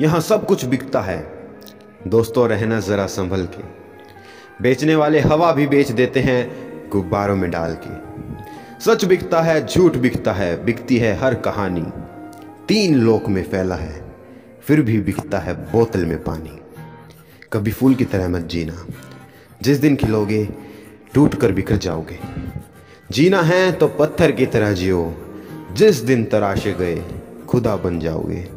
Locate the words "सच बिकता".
8.80-9.40